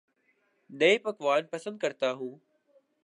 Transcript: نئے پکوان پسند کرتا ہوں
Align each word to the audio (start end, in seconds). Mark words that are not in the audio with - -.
نئے 0.69 0.97
پکوان 0.97 1.43
پسند 1.51 1.77
کرتا 1.77 2.11
ہوں 2.11 2.35